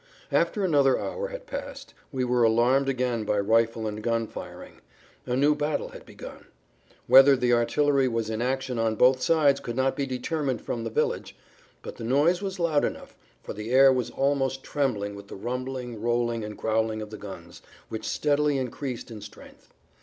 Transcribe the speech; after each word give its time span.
After 0.31 0.65
another 0.65 0.97
hour 0.97 1.27
had 1.27 1.45
passed 1.45 1.93
we 2.11 2.23
were 2.23 2.41
alarmed 2.43 2.89
again 2.89 3.23
by 3.23 3.39
rifle 3.39 3.85
and 3.85 4.01
gun 4.01 4.25
firing; 4.25 4.81
a 5.27 5.35
new 5.35 5.53
battle 5.53 5.89
had 5.89 6.07
begun. 6.07 6.47
Whether 7.05 7.35
the 7.35 7.53
artillery 7.53 8.07
was 8.07 8.27
in 8.27 8.41
action 8.41 8.79
on 8.79 8.95
both 8.95 9.21
sides 9.21 9.59
could 9.59 9.75
not 9.75 9.95
be 9.95 10.07
determined 10.07 10.59
from 10.63 10.83
the 10.83 10.89
village, 10.89 11.35
but 11.83 11.97
the 11.97 12.03
noise 12.03 12.41
was 12.41 12.57
loud 12.57 12.83
enough, 12.83 13.15
for 13.43 13.53
the 13.53 13.69
air 13.69 13.93
was 13.93 14.09
almost 14.09 14.63
trembling 14.63 15.13
with 15.13 15.27
the[Pg 15.27 15.39
12] 15.39 15.45
rumbling, 15.45 16.01
rolling, 16.01 16.43
and 16.43 16.57
growling 16.57 17.03
of 17.03 17.11
the 17.11 17.17
guns 17.17 17.61
which 17.89 18.07
steadily 18.09 18.57
increased 18.57 19.11
in 19.11 19.21
strength. 19.21 19.71